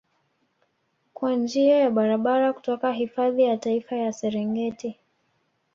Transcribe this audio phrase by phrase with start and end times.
[1.13, 4.95] kwa njia ya barabara kutoka hifadhi ya Taifa ya Serengeti